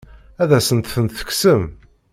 [0.41, 1.61] Ad asen-tent-tekksem?